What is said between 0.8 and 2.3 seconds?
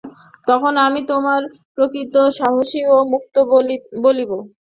আমি তোমায় প্রকৃত